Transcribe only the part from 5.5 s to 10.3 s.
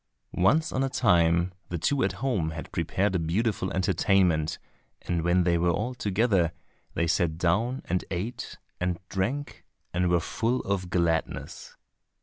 were all together, they sat down and ate and drank and were